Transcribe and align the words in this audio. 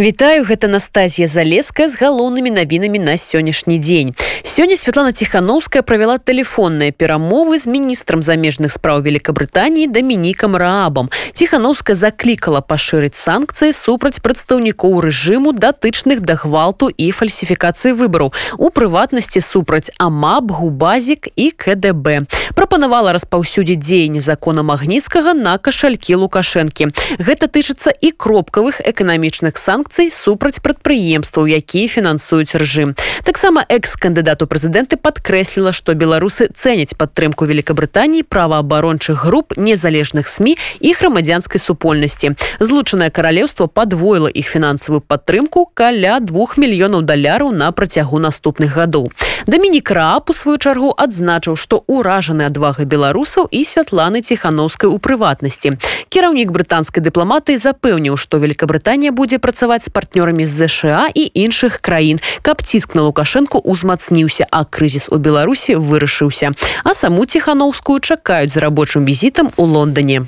Вітаю 0.00 0.48
гэта 0.48 0.64
Настасія 0.64 1.28
залеская 1.28 1.84
з 1.84 2.00
галоўнымі 2.00 2.48
навінамі 2.48 2.96
на 3.04 3.20
сённяшні 3.20 3.76
дзень. 3.76 4.16
Сёння 4.40 4.80
Святлана 4.80 5.12
Ціхановская 5.12 5.84
правяла 5.84 6.16
тэлефонныя 6.16 6.88
перамовы 6.88 7.60
з 7.60 7.68
міністрам 7.68 8.24
замежных 8.24 8.72
спраў 8.72 9.04
Великабрытаніі 9.04 9.92
Дамінікам 9.92 10.56
Раабам. 10.56 11.12
Ціхановска 11.36 11.92
заклікала 11.92 12.64
пашырыць 12.64 13.20
санкцыі 13.20 13.76
супраць 13.76 14.24
прадстаўнікоў 14.24 15.04
рэжыму 15.04 15.52
датычных 15.52 16.24
да 16.24 16.32
гвалту 16.32 16.88
і 16.88 17.12
фальсіфікацыі 17.12 17.92
выбараў. 17.92 18.32
У 18.56 18.72
прыватнасці 18.72 19.44
супраць 19.44 19.92
Амаб, 20.00 20.48
Губазік 20.48 21.28
і 21.36 21.52
КДБ. 21.52 22.24
Прапанавала 22.56 23.12
распаўсюдзіць 23.12 23.76
дзеянні 23.76 24.24
закона 24.24 24.64
магніцкага 24.64 25.36
на 25.36 25.60
кашалькі 25.60 26.16
Лукашэнкі. 26.24 26.88
Гэта 27.20 27.52
тычыцца 27.52 27.92
і 27.92 28.16
кропкавых 28.16 28.80
эканамічных 28.80 29.60
санкцый 29.60 29.89
санкцый 29.90 30.10
супраць 30.14 30.62
прадпрыемстваў 30.62 31.50
якія 31.50 31.88
фінансуюць 31.88 32.54
рэжым. 32.54 32.94
Таксама 33.26 33.64
экс-кандыдату 33.68 34.46
прэзідэнты 34.46 34.96
падкрэсліла 35.02 35.72
што 35.74 35.94
беларусы 35.94 36.46
цэняць 36.54 36.94
падтрымку 36.94 37.44
великкабрытаніі 37.44 38.22
праваабарончых 38.22 39.26
груп 39.26 39.58
незалежных 39.58 40.28
сМ 40.28 40.54
і 40.78 40.92
грамадзянскай 40.94 41.58
супольнасці. 41.58 42.38
Злучанае 42.60 43.10
каралеўство 43.10 43.66
падвоіла 43.66 44.30
іх 44.30 44.46
фінансавую 44.46 45.02
падтрымку 45.02 45.66
каля 45.74 46.20
двух 46.20 46.56
мільёнаў 46.56 47.02
даляраў 47.02 47.50
на 47.50 47.72
працягу 47.72 48.22
наступных 48.22 48.78
гадоў. 48.78 49.10
Дамінік 49.46 49.90
рап 49.90 50.30
у 50.30 50.32
сваю 50.32 50.58
чаргу 50.58 50.94
адзначыў 50.94 51.56
што 51.56 51.82
ўражаны 51.88 52.46
адвага 52.46 52.84
беларусаў 52.84 53.48
і 53.50 53.64
святланы 53.64 54.22
ціхановскай 54.22 54.86
у 54.86 54.98
прыватнасці. 55.02 55.80
Кіраўнік 56.10 56.52
брытанскай 56.52 57.02
дыпламатыі 57.02 57.58
запэўніў 57.58 58.14
што 58.20 58.38
великкабрытанія 58.38 59.10
будзе 59.10 59.38
працаваць 59.38 59.79
працаваць 59.80 59.84
з 59.84 59.88
партнёрамі 59.88 60.46
з 60.46 60.68
ЗША 60.68 61.08
і 61.14 61.30
іншых 61.34 61.80
краін 61.80 62.20
каб 62.42 62.62
ціск 62.62 62.94
на 62.94 63.02
лукашэнку 63.02 63.58
узмацніўся 63.64 64.46
а 64.50 64.64
крызіс 64.64 65.08
у 65.10 65.16
беларусі 65.16 65.76
вырашыўся. 65.76 66.52
А 66.84 66.94
саму 66.94 67.24
ціхановскую 67.26 68.00
чакаюць 68.00 68.52
за 68.52 68.60
рабочым 68.60 69.04
візітам 69.04 69.50
у 69.56 69.64
лондоне 69.64 70.26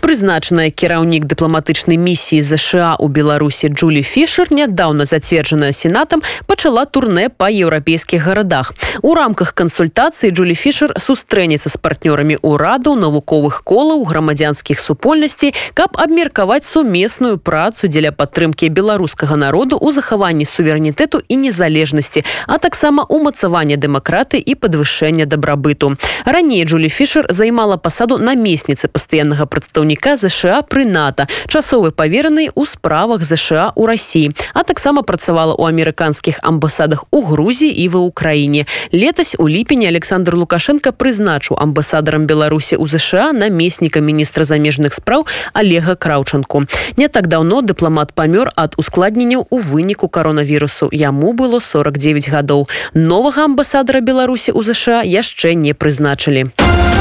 прызначаная 0.00 0.70
кіраўнік 0.74 1.28
дыпламатычнай 1.30 2.00
місіі 2.00 2.42
ЗША 2.42 2.96
у 2.98 3.08
беларусі 3.08 3.68
Джулі 3.68 4.02
фішер 4.02 4.48
нядаўна 4.50 5.04
зацверджаная 5.04 5.72
сенатам 5.76 6.24
пачала 6.50 6.84
турне 6.88 7.28
па 7.28 7.46
еўрапейскіх 7.52 8.24
гарадах. 8.24 8.72
У 9.02 9.14
рамках 9.14 9.52
кансультацыі 9.54 10.32
Джулі 10.32 10.56
фішер 10.58 10.96
сустрэнецца 10.96 11.68
з 11.68 11.76
партнёрамі 11.76 12.40
ўраду 12.42 12.96
навуковых 12.96 13.60
колаў 13.62 14.02
грамадзянскіх 14.08 14.80
супольнасцей 14.80 15.54
каб 15.78 15.94
абмеркаваць 15.94 16.66
сумесную 16.66 17.38
працу 17.38 17.86
дзеля 17.86 18.10
падтрымкі 18.10 18.72
беларускага 18.72 19.36
народу 19.36 19.76
ў 19.76 19.92
захаванні 19.92 20.48
суверэнітэту 20.48 21.22
і 21.28 21.34
незалежнасці 21.44 22.24
а 22.48 22.58
таксама 22.58 23.06
умацавання 23.06 23.76
дэмакраты 23.76 24.42
і 24.42 24.58
падвышэння 24.58 25.30
дабрабыту. 25.30 25.94
Раней 26.24 26.64
Джулі 26.64 26.88
фішер 26.88 27.30
займала 27.30 27.76
пасаду 27.76 28.18
намесніцы 28.18 28.88
пастаяннага 28.88 29.46
прадстаўніка 29.46 29.89
прадстаўніка 29.90 30.16
ЗША 30.16 30.62
пры 30.62 30.84
нато. 30.84 31.26
Часовы 31.48 31.90
павераны 31.90 32.48
ў 32.48 32.66
справах 32.66 33.22
ЗША 33.24 33.72
у 33.74 33.86
рассіі 33.86 34.32
а 34.54 34.62
таксама 34.62 35.02
працавала 35.02 35.54
ў 35.54 35.70
амерыканскіх 35.70 36.40
амбасадах 36.42 37.04
у 37.10 37.22
Грузіі 37.22 37.70
і 37.70 37.88
ва 37.88 38.00
ўкраіне 38.06 38.66
летась 38.92 39.34
у 39.38 39.48
ліпені 39.48 39.86
Александр 39.88 40.34
лукашенко 40.34 40.92
прызначыў 40.92 41.58
амбасадарам 41.58 42.26
беларусі 42.26 42.76
у 42.76 42.86
ЗША 42.86 43.32
намесніка 43.32 44.00
міністра 44.00 44.44
замежных 44.44 44.94
спраў 44.94 45.26
олега 45.54 45.94
краўчанку 45.94 46.66
не 46.96 47.08
так 47.08 47.26
даўно 47.26 47.62
дыпламат 47.62 48.14
памёр 48.14 48.50
ад 48.56 48.74
ускладненняў 48.78 49.46
у 49.50 49.58
выніку 49.58 50.08
коронавірусу 50.08 50.88
яму 50.92 51.32
было 51.32 51.58
49 51.58 52.30
гадоў 52.30 52.68
новага 52.94 53.44
амбасадара 53.44 54.00
беларусі 54.00 54.52
у 54.52 54.62
ЗША 54.62 55.02
яшчэ 55.02 55.54
не 55.54 55.74
прызначылі. 55.74 56.50
а 56.58 56.99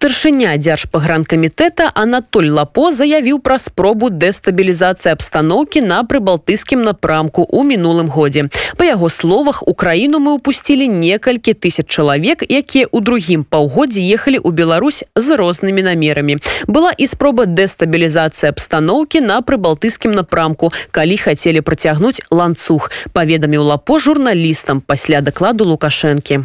старшыня 0.00 0.56
дзяржпагранкамітэта 0.56 1.90
Анатоль 1.92 2.48
Лапо 2.48 2.88
заявіў 2.88 3.36
пра 3.44 3.58
спробу 3.60 4.08
дэстабілізацыі 4.08 5.12
абстаноўкі 5.12 5.82
на 5.84 5.98
прыбалтыйскім 6.08 6.80
напрамку 6.80 7.44
ў 7.44 7.68
мінулым 7.68 8.08
годзе. 8.08 8.46
Па 8.80 8.88
яго 8.88 9.12
словах 9.12 9.60
у 9.68 9.74
краіну 9.76 10.16
мы 10.16 10.32
упусцілі 10.40 10.88
некалькі 10.88 11.52
тысяч 11.52 11.84
чалавек, 11.84 12.40
якія 12.48 12.88
ў 12.88 13.04
другім 13.04 13.44
паўгодзе 13.44 14.00
ехалі 14.00 14.40
ў 14.40 14.56
Беларусь 14.56 15.04
з 15.20 15.36
рознымі 15.36 15.84
намерамі. 15.84 16.40
Была 16.64 16.96
і 16.96 17.04
спроба 17.04 17.44
дэстабілізацыі 17.44 18.56
абстаноўкі 18.56 19.20
на 19.20 19.44
прыбалтыйскім 19.44 20.16
напрамку, 20.16 20.72
калі 20.96 21.20
хацелі 21.20 21.60
працягнуць 21.60 22.24
ланцуг, 22.32 22.88
паведаміў 23.12 23.68
лапо 23.68 24.00
журналістам 24.00 24.80
пасля 24.80 25.20
дакладу 25.20 25.68
лукашэнкі 25.68 26.40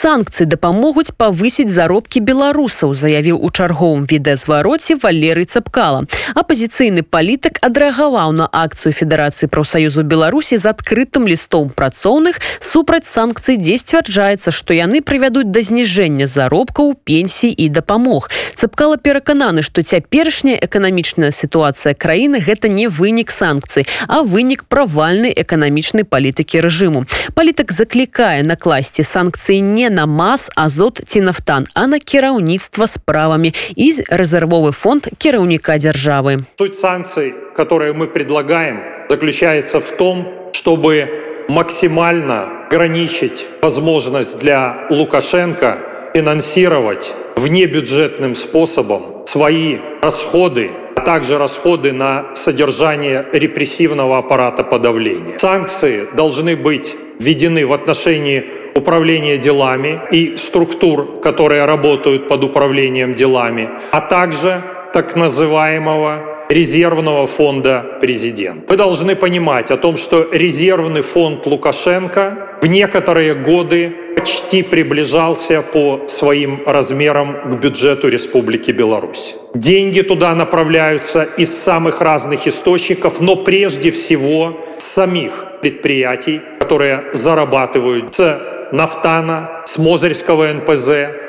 санкцыі 0.00 0.48
дапамогуць 0.48 1.12
павысіць 1.20 1.68
заробкі 1.68 2.24
беларусаў 2.24 2.94
заявіў 2.96 3.36
у 3.36 3.48
чарговым 3.52 4.06
відэазвароце 4.08 4.96
валерый 5.02 5.44
цапкала 5.44 6.06
апозіцыйны 6.32 7.04
палітык 7.04 7.60
адрэагаваў 7.60 8.32
на 8.32 8.46
акцыю 8.48 8.94
федэрацыі 8.96 9.50
прафсаюзу 9.52 10.00
беларусі 10.08 10.56
з 10.56 10.72
адкрытым 10.72 11.28
лістом 11.28 11.68
працоўных 11.68 12.40
супраць 12.64 13.04
санкцый. 13.04 13.60
Дзе 13.60 13.76
сцвярджаецца 13.76 14.48
што 14.48 14.72
яны 14.72 15.04
прывядуць 15.04 15.52
да 15.52 15.60
зніжэння 15.60 16.24
заробкаў 16.24 16.96
пенсій 17.04 17.52
і 17.52 17.68
дапамог. 17.68 18.30
Цапкала 18.56 18.96
перакананы 18.96 19.60
што 19.60 19.84
цяперашняя 19.84 20.56
эканамічная 20.56 21.28
сітуацыя 21.28 21.92
краіны 21.92 22.40
гэта 22.40 22.72
не 22.72 22.88
вынік 22.88 23.28
санкцый 23.28 23.84
а 24.08 24.22
вынік 24.24 24.64
правальнай 24.64 25.36
эканамічнай 25.36 26.08
палітыкі 26.08 26.64
рэжыму. 26.64 27.04
Палітык 27.36 27.68
заклікае 27.68 28.40
накласці 28.48 29.04
санкцыі 29.04 29.60
не 29.60 29.89
на 29.89 30.05
мас 30.05 30.49
азот 30.55 31.01
ці 31.05 31.21
нафтан 31.21 31.65
а 31.73 31.87
на 31.87 31.99
кіраўніцтва 31.99 32.87
справамі 32.87 33.53
і 33.75 33.87
рэзервовы 34.09 34.71
фонд 34.71 35.09
кіраўніка 35.17 35.77
дзяржавы 35.81 36.45
суть 36.59 36.75
санкций 36.75 37.33
которые 37.55 37.93
мы 37.93 38.07
предлагаем 38.07 38.81
заключается 39.09 39.79
в 39.79 39.91
том 39.91 40.27
чтобы 40.51 41.09
максимально 41.49 42.65
ограничить 42.67 43.47
возможность 43.61 44.39
для 44.39 44.87
лукашенко 44.89 45.77
финансировать 46.13 47.13
внебюджетным 47.35 48.35
способом 48.35 49.25
свои 49.25 49.77
расходы 50.01 50.69
а 50.95 51.01
также 51.01 51.37
расходы 51.37 51.91
на 51.91 52.33
содержание 52.35 53.25
репрессивного 53.33 54.17
аппарата 54.17 54.63
подавления 54.63 55.37
санкции 55.39 56.07
должны 56.15 56.55
быть 56.55 56.95
введены 57.19 57.65
в 57.65 57.73
отношении 57.73 58.45
управления 58.74 59.38
делами 59.38 60.00
и 60.10 60.36
структур, 60.36 61.20
которые 61.20 61.64
работают 61.64 62.28
под 62.28 62.44
управлением 62.44 63.14
делами, 63.14 63.70
а 63.90 64.00
также 64.00 64.62
так 64.92 65.16
называемого 65.16 66.30
резервного 66.50 67.26
фонда 67.26 67.98
президента. 68.00 68.64
Вы 68.68 68.76
должны 68.76 69.14
понимать 69.14 69.70
о 69.70 69.76
том, 69.76 69.96
что 69.96 70.28
резервный 70.32 71.02
фонд 71.02 71.46
Лукашенко 71.46 72.58
в 72.60 72.66
некоторые 72.66 73.34
годы 73.34 73.94
почти 74.16 74.62
приближался 74.62 75.62
по 75.62 76.02
своим 76.08 76.62
размерам 76.66 77.52
к 77.52 77.54
бюджету 77.54 78.08
Республики 78.08 78.72
Беларусь. 78.72 79.36
Деньги 79.54 80.02
туда 80.02 80.34
направляются 80.34 81.22
из 81.22 81.56
самых 81.56 82.00
разных 82.00 82.46
источников, 82.46 83.20
но 83.20 83.36
прежде 83.36 83.90
всего 83.90 84.58
самих 84.78 85.46
предприятий, 85.62 86.40
которые 86.58 87.04
зарабатывают 87.12 88.14
с 88.14 88.59
нафтана, 88.72 89.62
с 89.64 89.78
Мозырского 89.78 90.52
НПЗ, 90.52 90.88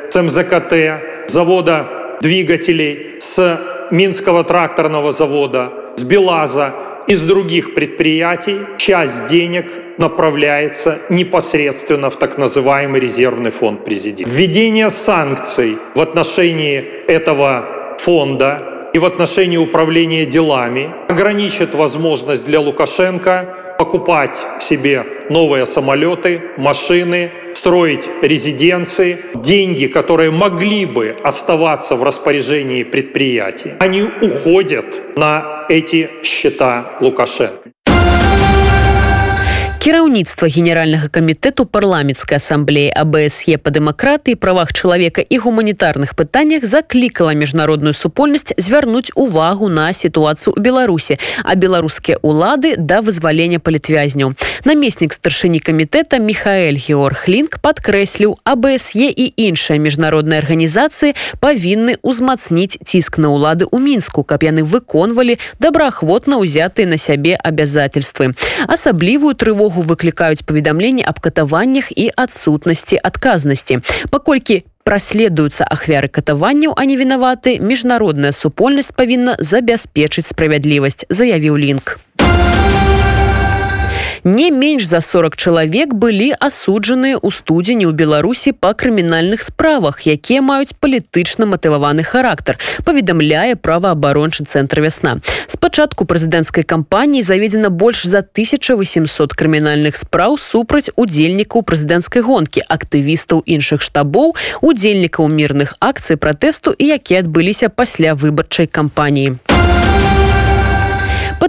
с 0.10 0.22
МЗКТ, 0.22 1.28
завода 1.28 1.88
двигателей, 2.22 3.16
с 3.20 3.60
Минского 3.92 4.44
тракторного 4.44 5.12
завода, 5.12 5.74
с 5.96 6.04
Белаза, 6.04 6.74
из 7.08 7.24
других 7.24 7.74
предприятий 7.74 8.60
часть 8.78 9.26
денег 9.26 9.72
направляется 9.98 11.00
непосредственно 11.10 12.10
в 12.10 12.16
так 12.16 12.38
называемый 12.38 13.02
резервный 13.02 13.52
фонд 13.52 13.84
президента. 13.84 14.32
Введение 14.32 14.90
санкций 14.90 15.78
в 15.96 16.02
отношении 16.02 16.78
этого 17.08 17.98
фонда 17.98 18.90
и 18.94 19.00
в 19.00 19.06
отношении 19.06 19.58
управления 19.58 20.26
делами 20.26 20.92
ограничит 21.10 21.76
возможность 21.76 22.46
для 22.46 22.60
Лукашенко 22.60 23.56
покупать 23.82 24.46
себе 24.60 25.04
новые 25.32 25.66
самолеты, 25.66 26.42
машины, 26.58 27.32
строить 27.56 28.08
резиденции, 28.22 29.18
деньги, 29.34 29.88
которые 29.88 30.30
могли 30.30 30.86
бы 30.86 31.18
оставаться 31.24 31.96
в 31.96 32.04
распоряжении 32.04 32.84
предприятий, 32.84 33.72
они 33.80 34.04
уходят 34.22 35.18
на 35.18 35.66
эти 35.68 36.12
счета 36.22 36.98
Лукашенко. 37.02 37.72
Кіраўніцтва 39.82 40.46
генеральнага 40.46 41.08
камітэту 41.10 41.66
парламенцкай 41.66 42.38
асамблеі 42.38 42.92
абсе 42.94 43.58
па 43.58 43.74
дэмакратыі 43.74 44.38
правах 44.38 44.70
чалавека 44.78 45.26
і 45.26 45.40
гуманітарных 45.42 46.14
пытаннях 46.14 46.70
заклікала 46.70 47.34
міжнародную 47.34 47.98
супольнасць 47.98 48.54
звярнуць 48.62 49.10
увагу 49.18 49.74
на 49.74 49.90
сітуацыю 49.90 50.54
ў 50.54 50.62
беларусе 50.62 51.18
а 51.42 51.58
беларускія 51.58 52.22
улады 52.22 52.78
да 52.78 53.02
вызвалення 53.02 53.58
палітвязняў. 53.58 54.38
Намеснік 54.70 55.18
старшыні 55.18 55.58
камітэта 55.58 56.22
михаэль 56.22 56.78
георг 56.78 57.26
лінк 57.26 57.58
падкрэсліў 57.66 58.38
абсе 58.46 59.10
і 59.10 59.26
іншыя 59.34 59.82
міжнародныя 59.82 60.46
арганізацыі 60.46 61.18
павінны 61.42 61.98
ўзмацніць 62.06 62.78
ціск 62.86 63.18
на 63.18 63.34
ўлады 63.34 63.66
ў 63.66 63.82
мінску 63.82 64.22
каб 64.22 64.46
яны 64.46 64.62
выконвалі 64.62 65.42
добраахвотна 65.58 66.38
ўзятыя 66.38 66.86
на 66.86 67.02
сябе 67.02 67.34
абязательствы 67.34 68.38
асаблівую 68.70 69.34
трывогу 69.34 69.71
дапамогу 69.72 69.88
выклікаюць 69.88 70.44
паведамленні 70.44 71.04
аб 71.08 71.20
катаваннях 71.20 71.92
і 71.96 72.12
адсутнасці 72.16 73.00
адказнасці 73.00 73.80
паколькі 74.12 74.64
праследуюцца 74.84 75.64
ахвяры 75.64 76.12
катаванняў 76.12 76.76
а 76.76 76.84
не 76.86 76.98
вінаваты 77.00 77.60
міжнародная 77.60 78.32
супольнасць 78.32 78.92
павінна 78.92 79.36
забяспечыць 79.40 80.28
справядлівасць 80.28 81.08
заявіў 81.10 81.56
лінк 81.56 82.00
не 84.24 84.52
менш 84.52 84.86
за 84.86 85.02
40 85.02 85.36
чалавек 85.36 85.94
былі 85.94 86.30
асуджаныя 86.38 87.18
ў 87.18 87.34
студзені 87.34 87.90
ў 87.90 87.94
беларусі 87.98 88.54
па 88.54 88.74
крымінальных 88.78 89.42
справах 89.42 90.06
якія 90.06 90.46
маюць 90.46 90.78
палітычна 90.78 91.50
матываваны 91.50 92.06
характар 92.06 92.62
паведамляе 92.86 93.58
праваабарончы 93.58 94.46
цэнтр 94.46 94.86
вясна 94.86 95.18
спачатку 95.50 96.06
прэзідэнцкай 96.06 96.62
кампаніі 96.62 97.26
заведзена 97.26 97.74
больш 97.74 98.06
за 98.06 98.22
1800 98.22 99.34
крымінальных 99.34 99.98
спраў 99.98 100.38
супраць 100.38 100.94
удзельнікаў 100.94 101.66
прэзідэнцкай 101.66 102.22
гонкі 102.22 102.62
актывістаў 102.70 103.42
іншых 103.46 103.82
штабоў 103.82 104.38
удзельнікаў 104.62 105.34
мірных 105.34 105.74
акцый 105.82 106.22
пратэсту 106.22 106.78
і 106.78 106.94
якія 106.94 107.26
адбыліся 107.26 107.74
пасля 107.74 108.14
выбарчай 108.14 108.70
кампаніі 108.70 109.51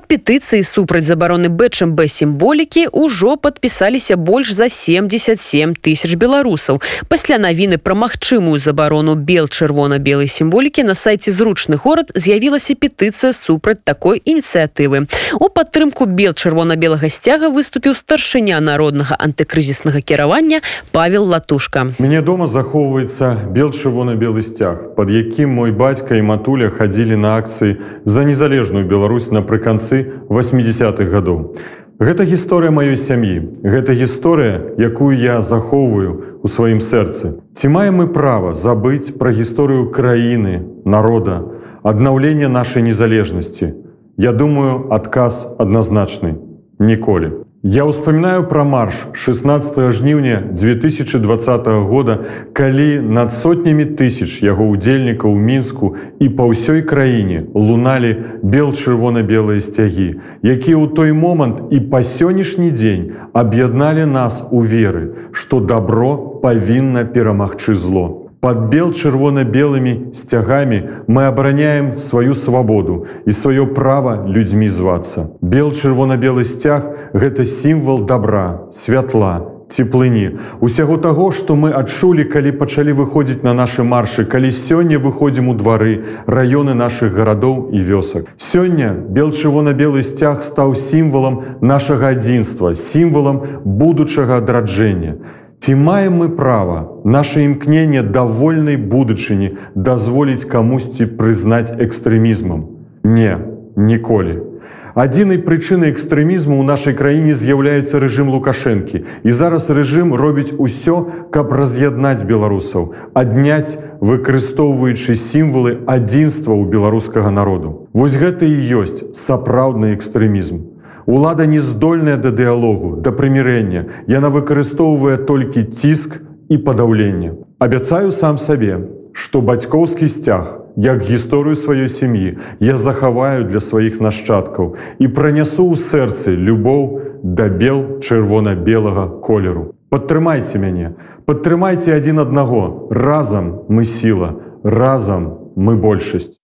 под 0.03 0.09
петыцыі 0.09 0.63
супраць 0.63 1.05
забароны 1.05 1.49
бчмб 1.49 2.01
сімволікі 2.07 2.89
ўжо 2.93 3.37
подпісаліся 3.37 4.17
больш 4.17 4.53
за 4.53 4.69
77 4.69 5.75
тысяч 5.75 6.15
беларусаў 6.17 6.81
пасля 7.09 7.39
навіны 7.39 7.79
пра 7.79 7.95
магчымую 7.95 8.59
забарону 8.59 9.15
бел 9.15 9.47
чырвона-белай 9.47 10.29
сімволікі 10.29 10.83
на 10.83 10.95
сайце 10.95 11.33
зручны 11.33 11.77
горад 11.77 12.11
з'явілася 12.15 12.75
петыцыя 12.75 13.33
супраць 13.33 13.83
такой 13.85 14.23
ініцыятывы 14.25 15.07
у 15.41 15.49
падтрымку 15.49 16.07
бел 16.07 16.33
чырвона-белага 16.33 17.09
сцяга 17.09 17.51
выступіў 17.51 17.95
старшыня 17.95 18.61
народнага 18.61 19.17
антыкрызіснага 19.19 20.01
кіравання 20.01 20.61
павел 20.93 21.25
латушка. 21.25 21.93
Мяне 21.99 22.23
дома 22.23 22.47
захоўваецца 22.47 23.53
бел 23.53 23.71
чырвона-белы 23.71 24.43
сцяг 24.43 24.95
под 24.97 25.11
якім 25.11 25.51
мой 25.51 25.73
бацька 25.73 26.17
і 26.17 26.23
матуля 26.23 26.71
хадзілі 26.71 27.17
на 27.17 27.37
акцыі 27.37 27.77
за 28.05 28.25
незалежную 28.25 28.85
Беларусь 28.87 29.31
напрыканцы 29.31 29.92
канцы 29.93 30.25
80-х 30.29 31.11
гадоў. 31.11 31.57
Гэта 32.01 32.25
гісторыя 32.25 32.73
маёй 32.73 32.97
сям'і. 32.97 33.63
Гэта 33.63 33.93
гісторыя, 33.93 34.75
якую 34.79 35.15
я 35.15 35.43
захоўваю 35.43 36.41
у 36.43 36.49
сваім 36.49 36.81
сэрцы. 36.81 37.39
Ці 37.55 37.69
маем 37.69 38.01
мы 38.01 38.09
права 38.09 38.55
забыць 38.55 39.15
пра 39.15 39.31
гісторыю 39.31 39.93
краіны, 39.93 40.83
народа, 40.85 41.45
аднаўлення 41.85 42.49
нашай 42.49 42.83
незалежнасці. 42.83 43.75
Я 44.17 44.33
думаю, 44.33 44.89
адказ 44.91 45.55
адназначны. 45.59 46.41
Ніколі. 46.79 47.47
Я 47.63 47.85
ўспамінаю 47.87 48.43
пра 48.51 48.65
марш 48.67 49.07
16 49.15 49.95
жніўня 49.95 50.51
2020 50.51 51.69
года, 51.87 52.27
калі 52.59 52.99
над 52.99 53.31
сотнямі 53.31 53.87
тысяч 53.87 54.43
яго 54.43 54.67
удзельнікаў 54.67 55.31
у 55.31 55.39
мінску 55.39 55.95
і 56.19 56.27
па 56.35 56.51
ўсёй 56.51 56.83
краіне 56.83 57.47
луналі 57.55 58.43
бел-чырвона-белыя 58.43 59.63
сцягі, 59.63 60.19
якія 60.43 60.75
ў 60.75 60.91
той 60.91 61.15
момант 61.15 61.71
і 61.71 61.79
па 61.87 62.03
сённяшні 62.03 62.75
дзень 62.75 63.31
аб'ядналі 63.31 64.11
нас 64.11 64.43
у 64.51 64.67
веры, 64.67 65.31
што 65.31 65.63
дабро 65.63 66.43
павінна 66.43 67.07
перамагчы 67.07 67.79
зло. 67.79 68.23
Под 68.43 68.75
бел 68.75 68.91
чырвона-белымі 68.91 70.11
сцягамі 70.19 71.07
мы 71.07 71.31
абараняем 71.31 71.95
сваю 71.95 72.35
свабоду 72.35 73.07
і 73.23 73.31
сваё 73.31 73.71
права 73.71 74.27
людзьмі 74.27 74.67
звацца. 74.67 75.31
Бел 75.39 75.71
чырвона-белы 75.71 76.43
сцяг 76.43 77.02
гэта 77.13 77.45
сімвал 77.45 78.05
добра, 78.07 78.69
святла, 78.73 79.53
цеплыні, 79.73 80.39
усяго 80.61 80.97
таго, 80.97 81.33
што 81.33 81.57
мы 81.57 81.73
адчулі, 81.73 82.25
калі 82.29 82.53
пачалі 82.61 82.93
выходзіць 82.93 83.43
на 83.43 83.55
нашы 83.57 83.85
маршы, 83.85 84.25
калі 84.25 84.53
сёння 84.53 85.01
выходзім 85.01 85.49
у 85.49 85.55
двары, 85.55 86.05
раёны 86.27 86.75
нашых 86.77 87.17
гарадоў 87.17 87.73
і 87.73 87.81
вёсак. 87.81 88.29
Сёння 88.37 88.93
бел 88.93 89.33
чырвона-белы 89.33 90.03
сцяг 90.03 90.43
стаў 90.43 90.75
сімвалам 90.75 91.59
нашага 91.61 92.13
адзінства, 92.13 92.75
сімвалам 92.75 93.65
будучага 93.65 94.45
адраджэння. 94.45 95.17
Ці 95.63 95.75
маем 95.75 96.19
мы 96.19 96.29
права 96.29 97.01
наше 97.05 97.45
імкненне 97.47 98.03
да 98.03 98.25
вольнай 98.27 98.77
будучыні 98.77 99.57
дазволіць 99.75 100.45
камусьці 100.45 101.07
прызнаць 101.07 101.71
экстрэмізмам? 101.71 102.67
Не, 103.05 103.39
ніколі. 103.77 104.52
Адзінай 104.95 105.41
прычынай 105.41 105.89
экстрэмізму 105.89 106.61
ў 106.61 106.65
нашай 106.69 106.93
краіне 106.93 107.33
з'яўляецца 107.33 107.97
рэжым 107.97 108.29
лукашэнкі. 108.29 109.05
І 109.25 109.31
зараз 109.33 109.73
рэжым 109.73 110.13
робіць 110.13 110.53
усё, 110.53 111.29
каб 111.33 111.53
раз'яднаць 111.57 112.29
беларусаў, 112.29 112.93
адняць, 113.17 113.81
выкарыстоўваючы 114.05 115.17
сімвалы 115.17 115.81
адзінства 115.89 116.53
ў 116.53 116.69
беларускага 116.69 117.33
народу. 117.33 117.89
Вось 117.97 118.21
гэта 118.21 118.45
і 118.45 118.57
ёсць 118.85 119.01
сапраўдны 119.17 119.97
экстрэмізм. 119.97 120.61
Улада 121.07 121.47
не 121.47 121.59
здольная 121.59 122.21
да 122.21 122.31
дыалогу, 122.31 123.01
да 123.01 123.17
прымірэння. 123.17 124.05
Яна 124.07 124.29
выкарыстоўвае 124.29 125.25
толькі 125.25 125.73
ціск 125.73 126.21
і 126.53 126.61
падаўленне. 126.61 127.33
Абяцаю 127.59 128.13
сам 128.13 128.37
сабе, 128.39 128.77
што 129.13 129.41
бацькоўскі 129.41 130.07
сцяг, 130.09 130.62
як 130.77 131.05
гісторыю 131.05 131.55
сваёй 131.57 131.89
сям'і 131.89 132.39
я 132.61 132.77
захаваю 132.77 133.45
для 133.45 133.61
сваіх 133.61 134.01
нашчадкаў 134.01 134.77
і 134.99 135.07
пранясу 135.09 135.69
ў 135.69 135.79
сэрцы 135.79 136.35
любоў 136.37 137.01
да 137.23 137.49
бел 137.49 138.03
чырвона-белага 138.03 139.23
колеру. 139.23 139.75
Падтрымайце 139.89 140.59
мяне, 140.59 140.97
падтрымайце 141.27 141.95
адзін 141.95 142.25
аднаго, 142.27 142.89
разам 142.91 143.65
мы 143.69 143.85
сіла, 143.85 144.37
разам 144.65 145.53
мы 145.57 145.77
большасць. 145.77 146.42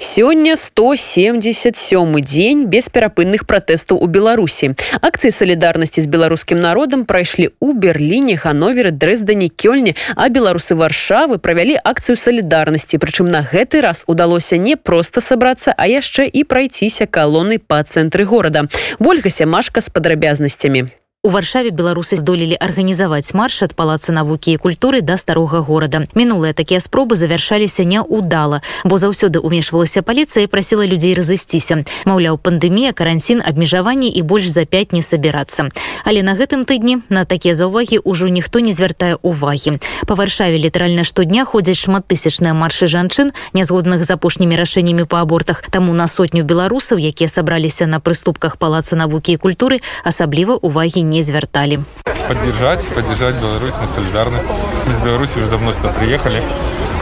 Сёння 0.00 0.54
177 0.56 2.20
дзень 2.20 2.66
без 2.66 2.88
перапынных 2.88 3.46
пратэстаў 3.46 3.98
у 3.98 4.06
Беларусі. 4.06 4.74
Акцыі 5.02 5.34
салідарнасці 5.34 6.00
з 6.00 6.06
беларускім 6.06 6.60
народам 6.60 7.02
прайшлі 7.04 7.50
ў 7.58 7.74
Берліне, 7.74 8.38
Хановеры, 8.38 8.94
Дрэздані, 8.94 9.50
Кёльні, 9.50 9.96
а 10.14 10.30
беларусы 10.30 10.78
варшавы 10.78 11.42
правялі 11.42 11.74
акцыю 11.82 12.14
салідарнасці. 12.14 13.02
Прычым 13.02 13.26
на 13.26 13.42
гэты 13.42 13.82
раз 13.82 14.04
удалося 14.06 14.56
не 14.56 14.76
проста 14.76 15.20
сабрацца, 15.20 15.74
а 15.76 15.90
яшчэ 15.90 16.30
і 16.30 16.46
прайціся 16.46 17.10
калоны 17.10 17.58
па 17.58 17.82
цэнтры 17.82 18.22
горада. 18.22 18.70
Вольга 18.98 19.30
сямашка 19.30 19.80
з 19.80 19.90
падрабязнасцямі. 19.90 20.94
У 21.24 21.30
варшаве 21.30 21.70
беларусы 21.74 22.14
здолелі 22.14 22.54
арганізаваць 22.54 23.34
марш 23.34 23.64
ад 23.66 23.72
палаца 23.74 24.12
навукі 24.14 24.52
і 24.54 24.58
культуры 24.62 25.00
да 25.02 25.16
старога 25.18 25.58
горада. 25.66 26.06
Мінулыя 26.14 26.54
такія 26.54 26.78
спробы 26.78 27.18
завяршаліся 27.18 27.82
няўдала, 27.82 28.62
бо 28.86 29.02
заўсёды 29.02 29.42
ўмешвалася 29.42 30.06
паліцыя 30.06 30.46
і 30.46 30.50
прасіла 30.52 30.86
людзей 30.86 31.18
разысціся. 31.18 31.82
Маўляў, 32.06 32.38
пандэмія, 32.38 32.94
каранцін, 32.94 33.42
абмежаванні 33.42 34.14
і 34.14 34.22
больш 34.22 34.46
за 34.46 34.62
пяць 34.62 34.94
не 34.94 35.02
сабірацца. 35.02 35.74
Але 36.06 36.22
на 36.22 36.38
гэтым 36.38 36.62
тыдні 36.62 37.02
на 37.10 37.26
такія 37.26 37.58
заўвагі 37.58 37.98
ўжо 38.06 38.30
ніхто 38.30 38.62
не 38.62 38.70
звяртае 38.70 39.18
увагі. 39.18 39.82
Па 40.06 40.14
варшаве 40.14 40.54
літаральна 40.54 41.02
штодня 41.02 41.42
ходзяць 41.42 41.82
шматтысячныя 41.82 42.54
маршы 42.54 42.86
жанчын, 42.86 43.34
нязгодных 43.58 44.06
з 44.06 44.14
апошнімі 44.14 44.54
рашэннямі 44.54 45.10
па 45.10 45.26
абортах. 45.26 45.66
Таму 45.66 45.98
на 45.98 46.06
сотню 46.06 46.46
беларусаў, 46.46 47.02
якія 47.02 47.26
сабраліся 47.26 47.90
на 47.90 47.98
прыступках 47.98 48.54
палаца 48.54 48.94
навукі 48.94 49.34
і 49.34 49.42
культуры, 49.42 49.82
асабліва 50.06 50.54
увагі 50.62 51.07
не 51.08 51.22
звертали. 51.22 51.80
Поддержать, 52.28 52.86
поддержать 52.88 53.36
Беларусь, 53.36 53.74
мы 53.80 53.86
солидарны. 53.86 54.38
Мы 54.86 54.92
с 54.92 54.98
Беларуси 54.98 55.38
уже 55.38 55.46
давно 55.48 55.72
сюда 55.72 55.88
приехали. 55.90 56.42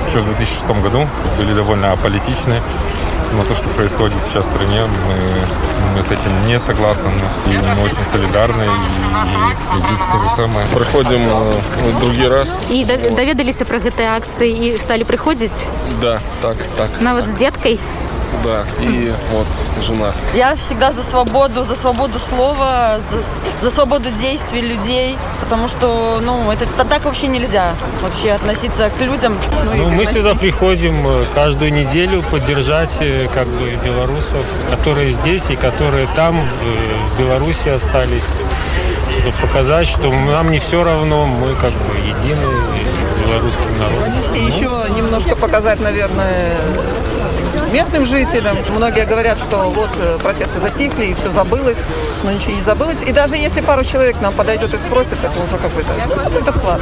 Еще 0.08 0.20
в 0.20 0.24
2006 0.26 0.68
году 0.82 1.06
были 1.36 1.52
довольно 1.52 1.92
аполитичны. 1.92 2.60
Но 3.32 3.42
то, 3.44 3.54
что 3.54 3.68
происходит 3.70 4.16
сейчас 4.28 4.46
в 4.46 4.54
стране, 4.54 4.82
мы, 4.84 5.96
мы 5.96 6.02
с 6.02 6.10
этим 6.12 6.30
не 6.46 6.58
согласны. 6.60 7.10
И 7.46 7.56
мы 7.56 7.84
очень 7.84 8.04
солидарны. 8.10 8.62
И, 8.62 8.66
и 8.66 9.78
идите 9.80 10.04
то 10.12 10.18
же 10.18 10.28
самое. 10.36 10.66
Проходим 10.68 11.28
э, 11.28 12.00
другий 12.00 12.28
раз. 12.28 12.54
И 12.70 12.84
доведались 12.84 13.56
про 13.56 13.78
этой 13.78 14.06
акции 14.06 14.50
и 14.50 14.78
стали 14.78 15.02
приходить? 15.02 15.52
Да, 16.00 16.20
так, 16.40 16.56
так. 16.76 17.00
На 17.00 17.14
вот 17.14 17.26
с 17.26 17.32
деткой? 17.32 17.80
Да, 18.46 18.64
и 18.80 19.12
вот 19.32 19.46
жена. 19.84 20.12
Я 20.32 20.54
всегда 20.54 20.92
за 20.92 21.02
свободу, 21.02 21.64
за 21.64 21.74
свободу 21.74 22.16
слова, 22.20 22.98
за, 23.10 23.68
за 23.68 23.74
свободу 23.74 24.08
действий 24.12 24.60
людей, 24.60 25.18
потому 25.40 25.66
что, 25.66 26.20
ну, 26.24 26.48
это, 26.52 26.64
так 26.84 27.04
вообще 27.06 27.26
нельзя 27.26 27.74
вообще 28.00 28.30
относиться 28.30 28.88
к 28.96 29.00
людям. 29.00 29.36
Ну, 29.64 29.88
ну 29.88 29.90
мы 29.90 30.06
сюда 30.06 30.36
приходим 30.36 31.04
э, 31.08 31.24
каждую 31.34 31.72
неделю 31.72 32.22
поддержать 32.30 32.96
э, 33.00 33.26
как 33.34 33.48
бы 33.48 33.76
белорусов, 33.84 34.44
которые 34.70 35.14
здесь 35.14 35.50
и 35.50 35.56
которые 35.56 36.06
там 36.14 36.36
э, 36.38 36.44
в 37.16 37.18
Беларуси 37.18 37.68
остались, 37.68 38.22
чтобы 39.10 39.36
показать, 39.42 39.88
что 39.88 40.08
нам 40.08 40.52
не 40.52 40.60
все 40.60 40.84
равно, 40.84 41.26
мы 41.26 41.52
как 41.56 41.72
бы 41.72 41.96
едины 41.96 42.46
белорусским 43.26 43.78
народом. 43.80 44.12
И 44.36 44.38
еще 44.38 44.70
немножко 44.96 45.34
показать, 45.34 45.80
наверное, 45.80 46.52
местным 47.76 48.06
жителям. 48.06 48.56
Многие 48.70 49.04
говорят, 49.04 49.38
что 49.38 49.68
вот 49.68 49.90
э, 49.96 50.18
протесты 50.22 50.60
затихли 50.60 51.06
и 51.06 51.14
все 51.14 51.30
забылось, 51.32 51.76
но 52.24 52.32
ничего 52.32 52.52
не 52.52 52.62
забылось. 52.62 53.02
И 53.06 53.12
даже 53.12 53.36
если 53.36 53.60
пару 53.60 53.84
человек 53.84 54.18
нам 54.22 54.32
подойдет 54.32 54.72
и 54.72 54.78
спросит, 54.78 55.18
это 55.22 55.38
уже 55.44 55.58
какой-то 55.58 55.92
какой 55.94 56.52
вклад. 56.52 56.80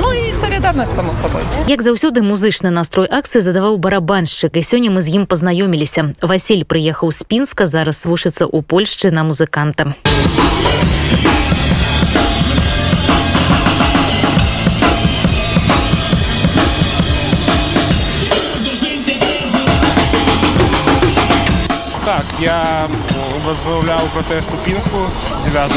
Ну 0.00 0.12
и 0.12 0.32
солидарность, 0.40 0.94
само 0.96 1.12
собой. 1.22 1.42
Як 1.68 1.82
заўсёды 1.82 2.22
музычны 2.22 2.70
настрой 2.70 3.06
акцыі 3.06 3.40
задаваў 3.40 3.78
барабаншчык 3.78 4.58
і 4.58 4.62
сёння 4.66 4.90
мы 4.90 5.00
з 5.02 5.14
ім 5.14 5.26
пазнаёміліся. 5.26 6.10
Васіль 6.20 6.64
прыехаў 6.66 7.12
з 7.12 7.22
пінска, 7.22 7.66
зараз 7.66 8.02
вушыцца 8.04 8.42
ў 8.42 8.62
Польшчы 8.66 9.14
на 9.14 9.22
музыканта. 9.22 9.94
Я 22.42 22.88
возглавлял 23.44 24.00
протест 24.12 24.48
у 24.52 24.56
Пинску 24.64 25.06
9 25.44 25.72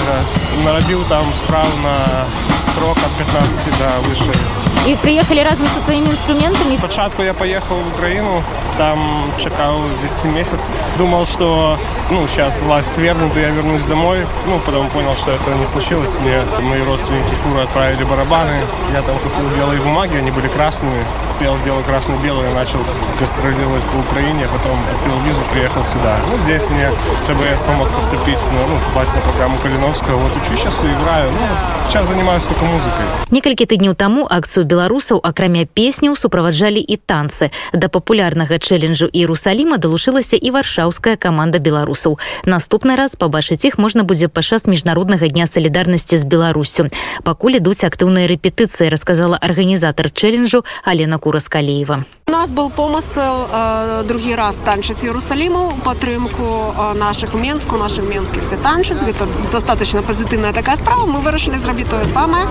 Наробил 0.63 1.03
там 1.07 1.23
справ 1.43 1.67
на 1.83 2.25
срок 2.73 2.97
от 2.97 3.17
15 3.17 3.77
до 3.77 4.09
выше. 4.09 4.64
И 4.87 4.95
приехали 5.01 5.41
разом 5.41 5.65
со 5.65 5.83
своими 5.83 6.07
инструментами? 6.07 6.77
Спочатку 6.77 7.23
я 7.23 7.33
поехал 7.33 7.75
в 7.75 7.87
Украину, 7.95 8.43
там 8.77 9.31
чекал 9.41 9.81
здесь 9.99 10.23
месяц. 10.25 10.59
Думал, 10.97 11.25
что 11.25 11.79
ну, 12.11 12.27
сейчас 12.27 12.59
власть 12.59 12.93
свергнут, 12.93 13.35
и 13.35 13.39
я 13.39 13.49
вернусь 13.49 13.83
домой. 13.83 14.25
Ну, 14.45 14.59
потом 14.65 14.87
понял, 14.89 15.15
что 15.15 15.31
это 15.31 15.53
не 15.55 15.65
случилось. 15.65 16.13
Мне 16.21 16.41
мои 16.61 16.83
родственники 16.83 17.33
фуры 17.35 17.61
отправили 17.61 18.03
барабаны. 18.03 18.61
Я 18.93 19.01
там 19.01 19.17
купил 19.17 19.49
белые 19.57 19.81
бумаги, 19.81 20.17
они 20.17 20.31
были 20.31 20.47
красные. 20.47 21.03
Пел 21.39 21.57
бело-красно-белое, 21.65 22.53
начал 22.53 22.79
гастролировать 23.19 23.83
по 23.83 23.97
Украине, 23.97 24.47
потом 24.53 24.77
купил 24.99 25.19
визу, 25.25 25.41
приехал 25.51 25.83
сюда. 25.83 26.15
Ну, 26.31 26.37
здесь 26.39 26.69
мне 26.69 26.89
ЦБС 27.27 27.63
помог 27.63 27.89
поступить, 27.89 28.39
ну, 28.53 28.59
ну 28.69 28.79
попасть 28.87 29.13
на 29.15 29.21
программу 29.21 29.57
Калиновского. 29.57 30.15
Вот 30.15 30.31
учу 30.31 30.55
сейчас 30.55 30.75
и 30.83 30.87
играю. 30.87 31.31
Ну, 31.31 31.89
сейчас 31.89 32.07
занимаюсь 32.07 32.43
только 32.43 32.63
музыкой. 32.63 33.05
Некалькі 33.31 33.65
тыдняў 33.65 33.95
таму 33.95 34.27
акцыю 34.29 34.64
беларусаў 34.65 35.21
акрамя 35.23 35.65
песняў 35.65 36.17
суправаджалі 36.17 36.81
і 36.81 36.97
танцы. 36.97 37.51
Да 37.73 37.87
папулярнага 37.87 38.59
чэленджу 38.59 39.07
Іерусаліма 39.07 39.77
далучылася 39.77 40.35
і 40.35 40.49
варшаўская 40.51 41.15
каманда 41.15 41.61
беларусаў. 41.61 42.19
Наступны 42.43 42.95
раз 42.99 43.15
пабачыць 43.15 43.63
іх 43.65 43.77
можна 43.77 44.03
будзе 44.03 44.27
падчас 44.27 44.67
міжнароднага 44.67 45.27
дня 45.29 45.47
салідарнасці 45.47 46.17
з 46.17 46.25
Беларусю. 46.25 46.89
Пакуль 47.23 47.61
ідуць 47.61 47.85
актыўныя 47.85 48.27
рэпетыцыі, 48.27 48.89
расказала 48.89 49.37
арганізатар 49.37 50.11
чэленджу 50.11 50.65
Алена 50.83 51.17
Кураскалеева. 51.17 52.05
У 52.27 52.31
нас 52.31 52.49
был 52.49 52.71
помысел 52.71 53.47
э, 53.53 54.03
другі 54.07 54.33
раз 54.35 54.55
танчыць 54.65 55.03
Иерусалиму 55.05 55.77
падтрымку 55.85 56.73
э, 56.73 56.97
наших 56.97 57.35
Менску 57.35 57.77
нашим 57.77 58.09
Менске 58.09 58.41
все 58.41 58.57
танчаць 58.57 59.03
это 59.03 59.27
достаточно 59.51 60.01
позитивная 60.01 60.51
такая 60.51 60.77
справа 60.77 61.05
мы 61.05 61.21
вырашылі 61.21 61.59
зрабіць 61.59 61.85
тое 61.85 62.05
самае 62.13 62.47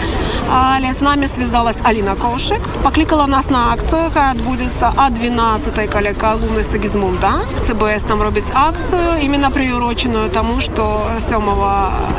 але 0.49 0.95
с 0.95 1.01
нами 1.01 1.27
связалась 1.27 1.77
Алина 2.05 2.17
Коушек 2.17 2.61
покликала 2.83 3.25
нас 3.25 3.49
на 3.49 3.73
акцию 3.73 4.03
якая 4.11 4.33
адбудзецца 4.33 4.93
а 4.97 5.09
12 5.09 5.89
каля 5.89 6.13
колумны 6.13 6.63
Сагізмунда 6.63 7.33
ЦБС 7.67 8.03
там 8.03 8.21
робіць 8.21 8.53
акцию 8.53 9.25
именно 9.25 9.51
приуроченную 9.51 10.29
тому 10.29 10.61
что 10.61 11.07
7 11.19 11.41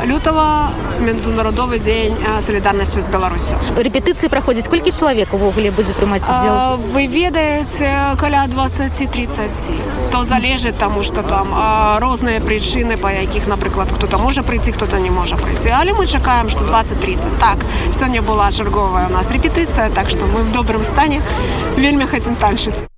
лютого 0.04 0.70
международовый 0.98 1.78
день 1.78 2.16
солідарнасці 2.46 3.00
з 3.00 3.08
Беларусю 3.08 3.54
рэпетыцыі 3.76 4.28
праходзіць 4.28 4.66
колькі 4.66 4.90
чалавек 4.90 5.32
увогуле 5.34 5.70
будзе 5.70 5.94
прымаць 5.94 6.26
удзел 6.26 6.82
вы 6.90 7.06
ведаеце 7.06 8.18
каля 8.18 8.46
20-30 8.50 10.10
то 10.10 10.24
залежыць 10.24 10.74
таму 10.74 11.04
что 11.04 11.22
там 11.22 11.54
розныя 12.02 12.40
прычыны 12.40 12.98
па 12.98 13.12
якіх 13.12 13.46
напрыклад 13.46 13.92
кто-то 13.92 14.18
можа 14.18 14.42
прыйти 14.42 14.72
кто-то 14.72 14.98
не 14.98 15.10
можа 15.10 15.36
прыйти 15.36 15.70
але 15.70 15.94
мы 15.94 16.08
чакаем 16.08 16.48
что 16.48 16.64
20-30 16.64 17.38
так 17.38 17.58
сёння 17.94 18.22
была 18.22 18.50
чарговая 18.50 19.06
у 19.06 19.12
нас 19.12 19.30
рэпетыцыя 19.30 19.75
так 19.94 20.08
что 20.08 20.26
мы 20.26 20.42
в 20.42 20.52
добрым 20.52 20.82
стане. 20.82 21.20
Вельмі 21.78 22.04
хотим 22.04 22.36
танчыць 22.36 22.95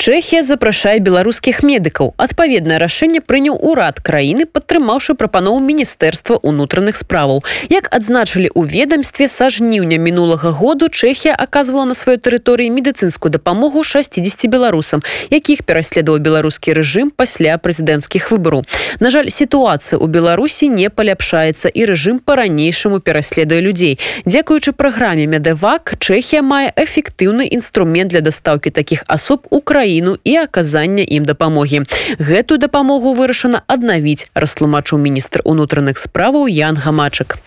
Чэхія 0.00 0.40
запрашае 0.40 0.96
беларускіх 1.04 1.60
медыкаў. 1.60 2.14
Адпаведнае 2.16 2.80
рашэнне 2.80 3.20
прыняў 3.20 3.60
урад 3.60 4.00
краіны, 4.00 4.46
падтрымаўшы 4.48 5.12
прапанову 5.12 5.60
міністэрства 5.60 6.40
ўнутраных 6.40 6.96
справаў. 6.96 7.44
Як 7.68 7.92
адзначылі 7.92 8.48
ў 8.48 8.64
ведамстве 8.64 9.28
са 9.28 9.52
жніўня 9.52 10.00
мінулага 10.00 10.56
году 10.56 10.88
Чэхія 10.88 11.36
аказвала 11.36 11.84
на 11.84 11.92
сваёй 11.92 12.16
тэрыторыі 12.16 12.72
медыцынскую 12.72 13.28
дапамогу 13.28 13.84
60 13.84 14.48
беларусам, 14.48 15.04
якіх 15.28 15.68
пераследаваў 15.68 16.24
беларускі 16.24 16.72
рэжым 16.80 17.12
пасля 17.12 17.60
прэзідэнцкіх 17.60 18.32
выбараў. 18.32 18.64
На 19.04 19.12
жаль, 19.12 19.28
сітуацыя 19.28 20.00
ў 20.00 20.08
Беларусі 20.08 20.72
не 20.72 20.88
паляпшаецца 20.88 21.68
і 21.68 21.84
рэжым 21.84 22.24
па-ранейшаму 22.24 23.04
пераследуе 23.04 23.60
людзей. 23.60 24.00
Дзякуючы 24.24 24.72
праграме 24.72 25.28
Медэвак 25.28 26.00
Чэхія 26.00 26.40
мае 26.40 26.72
эфектыўны 26.72 27.52
інструмент 27.52 28.16
для 28.16 28.24
дастаўкі 28.24 28.72
такіх 28.72 29.04
асоб 29.04 29.44
у 29.52 29.60
краіне 29.60 29.89
краіну 29.90 30.16
і 30.24 30.36
аказання 30.36 31.02
ім 31.02 31.24
дапамогі. 31.24 31.82
Гэтую 32.18 32.58
дапамогу 32.58 33.10
вырашана 33.12 33.66
аднавіць, 33.66 34.30
растлумачыў 34.34 35.02
міністр 35.02 35.42
унутраных 35.44 35.98
справаў 35.98 36.46
Ян 36.46 36.78
Гамачак. 36.78 37.38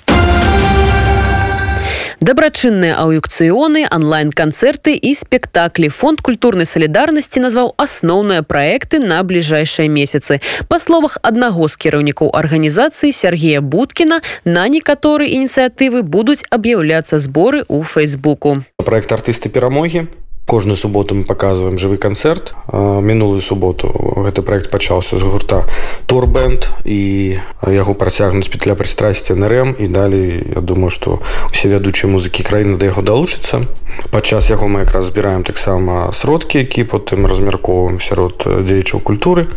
Дабрачынныя 2.19 2.99
аўюкцыёны, 2.99 3.87
онлайн-канцэрты 3.87 4.95
і 4.95 5.11
спектаклі 5.15 5.87
фонд 5.87 6.19
культурнай 6.19 6.67
салідарнасці 6.67 7.39
назваў 7.39 7.75
асноўныя 7.79 8.43
праекты 8.43 8.99
на 8.99 9.23
бліжэйшыя 9.23 9.87
месяцы. 9.87 10.39
Па 10.67 10.79
словах 10.79 11.19
аднаго 11.23 11.67
з 11.67 11.75
кіраўнікоў 11.79 12.31
арганізацыі 12.31 13.11
Сергея 13.11 13.59
Буткіна 13.59 14.19
на 14.43 14.67
некаторы 14.67 15.31
ініцыятывы 15.31 16.03
будуць 16.03 16.43
аб'яўляцца 16.51 17.19
зборы 17.19 17.63
ў 17.67 17.83
фейсбуку. 17.83 18.63
Праект 18.83 19.11
артысты 19.11 19.47
перамогі 19.47 20.07
кожную 20.45 20.75
суботу 20.77 21.15
мы 21.15 21.23
показываем 21.23 21.77
жывы 21.77 21.97
канцэрт 21.97 22.53
мінулую 22.71 23.41
суботу 23.41 23.87
гэты 24.25 24.41
проект 24.41 24.69
пачаўся 24.71 25.17
з 25.17 25.23
гурта 25.23 25.63
турбэнд 26.07 26.69
і 26.83 27.39
яго 27.67 27.93
працягнуць 27.93 28.49
петля 28.49 28.75
прыстрасці 28.75 29.33
нрм 29.33 29.75
і 29.79 29.87
далей 29.87 30.43
я 30.55 30.61
думаю 30.61 30.89
что 30.89 31.21
усе 31.49 31.69
вядучыя 31.69 32.11
музыкі 32.11 32.43
краіны 32.43 32.77
да 32.77 32.91
яго 32.91 33.01
далучыцца 33.01 33.67
падчас 34.11 34.49
яго 34.49 34.67
мы 34.67 34.83
якраз 34.83 35.13
збіраем 35.13 35.43
таксама 35.43 36.11
сродкі 36.11 36.59
які 36.59 36.83
потым 36.83 37.25
размяркоўваем 37.25 37.99
сярод 37.99 38.43
дзеячаў 38.45 38.99
культуры. 39.01 39.47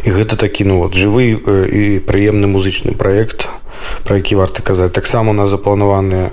І 0.00 0.10
гэта 0.16 0.36
такі 0.36 0.64
ну 0.64 0.78
вот 0.80 0.96
жывы 0.96 1.36
і 1.36 2.00
прыемны 2.00 2.48
музычны 2.48 2.96
проект 2.96 3.48
про 4.04 4.16
які 4.16 4.34
варта 4.34 4.62
казаць. 4.62 4.92
Таксама 4.92 5.30
у 5.30 5.36
нас 5.36 5.48
запланаваныя 5.48 6.32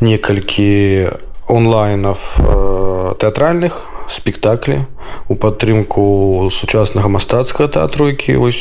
некалькі 0.00 1.08
онлайнов 1.48 2.36
э, 2.38 3.14
тэатральных 3.18 3.88
спектаклі 4.08 4.86
у 5.28 5.34
падтрымку 5.34 6.48
сучаснага 6.52 7.08
мастацкага 7.08 7.68
тэатру 7.68 8.08
які 8.08 8.36
вось 8.40 8.60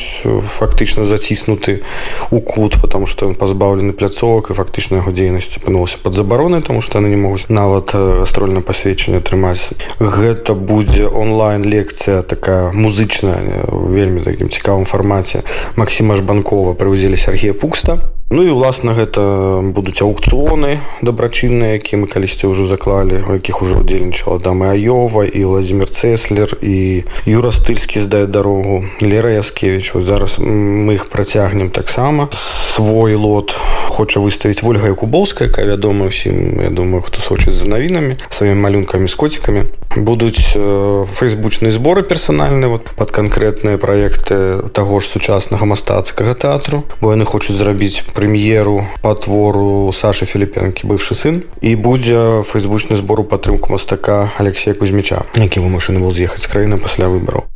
фактычна 0.59 1.05
заціснуты 1.05 1.83
у 2.31 2.39
кут 2.39 2.79
потому 2.81 3.07
что 3.07 3.27
ён 3.27 3.35
пазбаўлены 3.35 3.93
пляцовак 3.93 4.51
і 4.51 4.53
фактычна 4.53 4.99
яго 4.99 5.11
дзейнасці 5.11 5.63
апынулася 5.63 5.97
под 6.03 6.13
забаронай 6.13 6.61
тому 6.61 6.81
что 6.81 6.99
яны 6.99 7.07
не 7.07 7.19
могуць 7.19 7.47
нават 7.49 7.95
гастрольна 7.95 8.61
пасведчанне 8.61 9.19
атрымаць. 9.19 9.71
Гэта 9.99 10.53
будзе 10.53 11.07
онлайн 11.07 11.63
лекцыя 11.63 12.21
такая 12.21 12.71
музычная 12.71 13.63
вельмі 13.71 14.21
такім 14.21 14.49
цікавым 14.49 14.85
фармаце. 14.85 15.43
Масіма 15.75 16.15
жбанкова 16.15 16.73
прывузілі 16.73 17.15
Сергея 17.17 17.53
пукста 17.53 18.16
Ну 18.29 18.43
і 18.43 18.51
ўласна 18.51 18.91
гэта 18.91 19.23
будуць 19.71 20.03
аукцыоны 20.03 20.83
дабрачынныя 20.99 21.79
які 21.79 22.03
мы 22.03 22.11
калісьці 22.11 22.51
ўжо 22.51 22.67
заклалі 22.67 23.23
у 23.23 23.39
якіх 23.39 23.63
ужо 23.63 23.79
удзельнічала 23.79 24.35
дамы 24.43 24.67
Аёва 24.67 25.23
і 25.23 25.47
владимир 25.47 25.87
цеслер 25.87 26.59
і 26.59 27.07
юра 27.23 27.55
стыльскі 27.55 28.03
здае 28.03 28.27
дарогу 28.27 28.83
лера 28.99 29.31
яскевич 29.31 29.95
зараз 29.95 30.43
мы 30.43 30.99
іх 30.99 31.07
працягнем 31.07 31.71
таксама. 31.71 32.27
Свой 32.75 33.15
лот 33.15 33.55
хоча 33.97 34.21
выставіць 34.21 34.61
ольга 34.61 34.93
кубоўская 34.93 35.49
якая 35.49 35.65
вядома 35.65 36.13
ўсім 36.13 36.61
я 36.61 36.69
думаю 36.69 37.01
хто 37.01 37.17
сочыць 37.17 37.57
за 37.57 37.65
навінамі 37.65 38.21
сваімі 38.29 38.61
малюнкамі 38.61 39.09
з 39.09 39.15
коцікамі. 39.17 39.65
Будуць 39.97 40.53
фейсбучныя 40.53 41.73
зборы 41.73 42.05
персанальныя 42.05 42.69
вот 42.69 42.93
под 42.93 43.09
канкрэтныя 43.09 43.81
праекты 43.81 44.69
таго 44.69 45.01
ж 45.01 45.09
сучаснага 45.09 45.65
мастацкага 45.65 46.37
тэатру 46.37 46.85
бо 47.01 47.17
яны 47.17 47.25
хочуць 47.25 47.57
зрабіць 47.57 48.05
прэм'еру 48.13 48.85
па 49.01 49.17
твору 49.17 49.89
Сашы 49.89 50.29
філіпенкі 50.29 50.85
быўшы 50.85 51.17
сын. 51.17 51.41
І 51.65 51.73
будзе 51.73 52.45
фейсбучны 52.45 53.01
збор 53.01 53.25
у 53.25 53.25
падтрымку 53.25 53.73
мастака 53.73 54.29
Алексея 54.37 54.77
Кузьміча 54.77 55.25
які 55.33 55.65
вымушаны 55.65 55.97
быў 55.97 56.13
з'ехаць 56.13 56.45
краіны 56.45 56.77
пасля 56.77 57.09
выбараў 57.09 57.49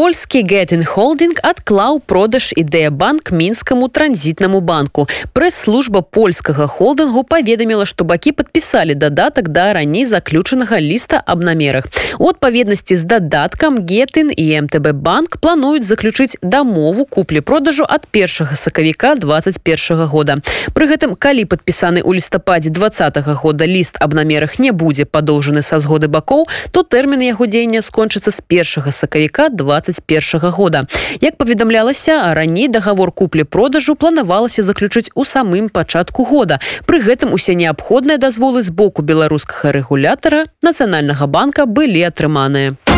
польскі 0.00 0.40
гэтин 0.48 0.80
холдинг 0.88 1.42
адклаў 1.44 1.98
продаж 2.00 2.54
ідэя 2.56 2.88
банк 2.88 3.28
мінскаму 3.36 3.88
транзітнаму 3.92 4.64
банку. 4.64 5.04
Прэс-служба 5.36 6.00
польскага 6.00 6.64
холдынгу 6.64 7.20
паведаміла 7.28 7.84
што 7.84 8.08
бакі 8.08 8.32
падпісалі 8.32 8.96
дадатак 8.96 9.52
да 9.52 9.76
раней 9.76 10.08
заключанага 10.08 10.80
ліста 10.80 11.20
аб 11.26 11.44
намерах. 11.44 11.84
У 12.16 12.32
адпаведнасці 12.32 12.96
з 12.96 13.04
дадаткам 13.04 13.76
гетын 13.84 14.32
і 14.32 14.46
мтб 14.64 14.96
банк 14.96 15.36
плануюць 15.36 15.84
заключыць 15.84 16.40
дамову 16.40 17.04
куплі-продажу 17.04 17.84
ад 17.84 18.08
першага 18.08 18.56
сакавіка 18.56 19.20
21 19.20 20.08
года. 20.08 20.40
Пры 20.72 20.88
гэтым 20.88 21.12
калі 21.12 21.44
падпісаны 21.44 22.00
ў 22.00 22.16
лістападзе 22.16 22.72
два 22.72 22.88
-го 22.88 23.34
года 23.36 23.66
ліст 23.68 24.00
аб 24.00 24.16
намерах 24.16 24.56
не 24.58 24.72
будзе 24.72 25.04
падоўжаны 25.04 25.60
са 25.60 25.76
згоды 25.76 26.08
бакоў 26.08 26.48
то 26.72 26.88
тэрмін 26.88 27.20
яго 27.20 27.44
дзеяння 27.44 27.84
скончыцца 27.84 28.30
з 28.32 28.40
першага 28.40 28.88
сакавіка 28.88 29.52
20 29.52 29.89
2021 29.92 30.50
года. 30.50 30.86
Як 31.20 31.36
паведамлялася 31.36 32.34
раней 32.34 32.68
договор 32.68 33.12
куплі-продажу 33.12 33.94
планавалася 33.94 34.62
заключыць 34.62 35.10
у 35.14 35.24
самым 35.24 35.68
пачатку 35.68 36.24
года. 36.24 36.60
Пры 36.86 37.00
гэтым 37.00 37.32
усе 37.32 37.54
неабходныя 37.54 38.18
дазволы 38.18 38.62
з 38.62 38.70
боку 38.70 39.02
беларускага 39.02 39.72
рэгулятара 39.72 40.44
нацыянальнага 40.62 41.26
банка 41.26 41.66
былі 41.66 42.02
атрыманыя 42.02 42.89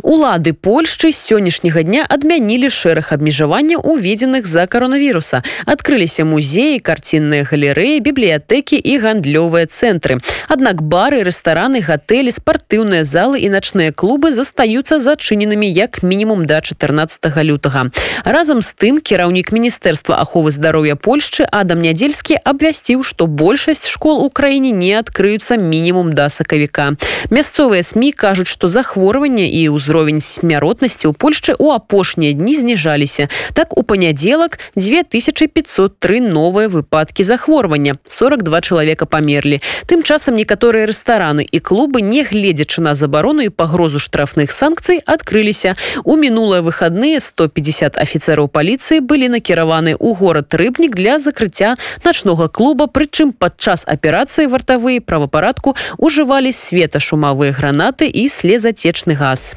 Улады 0.00 0.52
Польшчы 0.52 1.12
з 1.12 1.18
сённяшняга 1.18 1.82
дня 1.82 2.06
адмянілі 2.08 2.70
шэраг 2.70 3.12
абмежавання 3.12 3.76
уведзеных 3.76 4.46
за 4.46 4.66
каронавіруса. 4.66 5.42
Адкрыліся 5.66 6.24
музеі, 6.24 6.78
карцінныя 6.78 7.44
галерэі, 7.44 8.00
бібліятэкі 8.00 8.76
і 8.76 8.92
гандлёвыя 8.98 9.66
цэнтры. 9.66 10.20
Аднак 10.48 10.82
бары, 10.82 11.22
рэстараны, 11.22 11.82
гатэлі, 11.82 12.32
спартыўныя 12.32 13.04
залы 13.04 13.42
і 13.42 13.48
начныя 13.50 13.92
клубы 13.92 14.32
застаюцца 14.32 15.00
зачыненымі 15.00 15.68
як 15.68 16.02
мінімум 16.02 16.46
да 16.46 16.60
14 16.60 17.26
лютага. 17.44 17.90
Разам 18.24 18.62
з 18.62 18.72
тым 18.72 19.00
кіраўнік 19.00 19.52
міністэрства 19.52 20.20
аховы 20.22 20.50
здароўя 20.50 20.96
Польшчы 20.96 21.44
Адам 21.50 21.82
нядзельскі 21.82 22.38
абвясціў, 22.44 23.02
што 23.02 23.26
большасць 23.26 23.88
школ 23.88 24.24
у 24.24 24.30
краіне 24.30 24.70
не 24.70 24.94
адкрыюцца 24.94 25.56
мінімум 25.56 26.12
да 26.12 26.28
сакавіка. 26.28 26.96
Мясцовыя 27.30 27.82
СМ 27.82 28.12
кажуць, 28.16 28.48
што 28.48 28.68
захворванне 28.68 29.46
і 29.48 29.68
ў 29.68 29.78
ўзровень 29.82 30.22
смяротнасці 30.22 31.10
ў 31.10 31.18
Польшчы 31.18 31.58
ў 31.58 31.74
апошнія 31.74 32.38
дні 32.38 32.54
зніжаліся. 32.54 33.26
Так 33.50 33.74
у 33.74 33.82
панядзелак 33.82 34.62
2503 34.78 36.22
новыя 36.22 36.70
выпадкі 36.70 37.26
захворвання. 37.26 37.98
42 38.06 38.60
чалавека 38.62 39.10
памерлі. 39.10 39.58
Тым 39.90 40.06
часам 40.06 40.38
некаторыя 40.38 40.86
рэстараны 40.86 41.42
і 41.42 41.58
клубы, 41.58 41.98
негледзячы 41.98 42.78
на 42.78 42.94
забарону 42.94 43.42
і 43.42 43.50
пагрозу 43.50 43.98
штрафных 43.98 44.54
санкцый 44.54 45.02
адкрыліся. 45.02 45.74
У 46.06 46.14
мінулыя 46.14 46.62
выхадныя 46.62 47.18
150 47.18 47.98
афіцэраў 47.98 48.46
паліцыі 48.46 49.02
былі 49.02 49.34
накіраваны 49.34 49.98
ў 49.98 50.14
горад 50.14 50.54
рыбнік 50.54 50.94
для 50.94 51.18
закрыцця 51.18 51.74
начнога 52.06 52.46
клуба, 52.46 52.86
прычым 52.86 53.34
падчас 53.34 53.82
аперацыі 53.88 54.46
вартавыя 54.46 55.02
правапарадку 55.02 55.74
ужывалі 55.98 56.54
светашумавыя 56.54 57.50
гранаты 57.50 58.06
і 58.06 58.28
слезацечны 58.28 59.18
газ. 59.18 59.56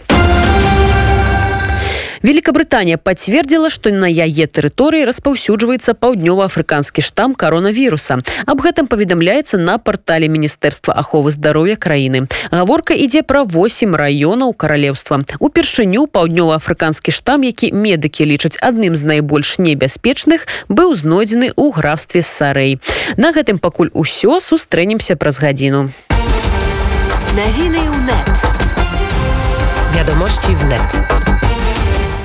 Великобрытанія 2.26 2.98
пацвердзіла, 2.98 3.70
што 3.70 3.94
на 3.94 4.10
яе 4.10 4.50
тэрыторыі 4.50 5.06
распаўсюджваецца 5.06 5.94
паўднёва-афрыканскі 5.94 7.06
штам 7.06 7.38
каронавіруса. 7.38 8.18
Аб 8.50 8.66
гэтым 8.66 8.90
паведамляецца 8.90 9.62
на 9.62 9.78
партале 9.78 10.26
міністэрства 10.26 10.98
аховы 10.98 11.30
здароўя 11.30 11.78
краіны. 11.78 12.26
Гаворка 12.50 12.98
ідзе 12.98 13.22
пра 13.22 13.46
8 13.46 13.94
раёнаў 13.94 14.58
каралеўства. 14.58 15.22
Упершыню 15.38 16.10
паўднёва-афрыканскі 16.10 17.14
штам, 17.14 17.46
які 17.46 17.70
медыкі 17.70 18.26
лічаць 18.26 18.58
адным 18.58 18.98
з 18.98 19.06
найбольш 19.06 19.62
небяспечных, 19.62 20.50
быў 20.66 20.98
знойдзены 20.98 21.54
ў 21.54 21.70
графстве 21.78 22.26
сарэй. 22.26 22.82
На 23.22 23.38
гэтым 23.38 23.62
пакуль 23.62 23.94
усё 23.94 24.42
сустрэнемся 24.42 25.14
праз 25.14 25.38
гадзіну. 25.38 25.94
Навіны 27.38 27.86
ў 27.86 27.98
нет. 28.10 28.15
Wiadomości 30.06 30.56
wnet. 30.56 31.15